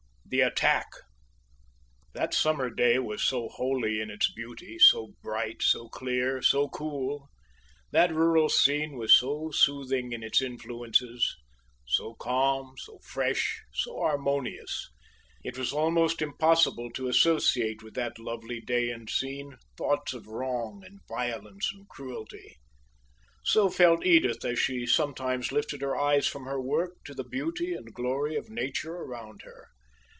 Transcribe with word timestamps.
THE 0.33 0.39
ATTACK. 0.43 0.87
That 2.13 2.33
summer 2.33 2.69
day 2.69 2.97
was 2.99 3.21
so 3.21 3.49
holy 3.49 3.99
in 3.99 4.09
its 4.09 4.31
beauty, 4.31 4.79
so 4.79 5.13
bright, 5.21 5.61
so 5.61 5.89
clear, 5.89 6.41
so 6.41 6.69
cool; 6.69 7.27
that 7.91 8.13
rural 8.13 8.47
scene 8.47 8.95
was 8.97 9.13
so 9.13 9.51
soothing 9.51 10.13
in 10.13 10.23
its 10.23 10.41
influences, 10.41 11.35
so 11.85 12.13
calm, 12.13 12.75
so 12.77 12.99
fresh, 12.99 13.61
so 13.73 13.97
harmonious; 13.97 14.89
it 15.43 15.57
was 15.57 15.73
almost 15.73 16.21
impossible 16.21 16.89
to 16.93 17.09
associate 17.09 17.83
with 17.83 17.95
that 17.95 18.17
lovely 18.17 18.61
day 18.61 18.89
and 18.89 19.09
scene 19.09 19.57
thoughts 19.75 20.13
of 20.13 20.27
wrong 20.27 20.81
and 20.85 20.99
violence 21.09 21.69
and 21.73 21.89
cruelty. 21.89 22.55
So 23.43 23.69
felt 23.69 24.05
Edith 24.05 24.45
as 24.45 24.57
she 24.59 24.85
sometimes 24.85 25.51
lifted 25.51 25.81
her 25.81 25.97
eyes 25.97 26.25
from 26.25 26.45
her 26.45 26.61
work 26.61 27.03
to 27.03 27.13
the 27.13 27.25
beauty 27.25 27.73
and 27.73 27.93
glory 27.93 28.37
of 28.37 28.49
nature 28.49 28.95
around 28.95 29.41
her. 29.41 29.67